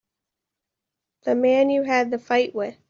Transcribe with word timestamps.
The 1.25 1.35
man 1.35 1.69
you 1.69 1.83
had 1.83 2.09
the 2.09 2.17
fight 2.17 2.55
with. 2.55 2.75